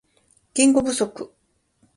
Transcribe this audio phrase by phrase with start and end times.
[0.55, 1.31] 言語不足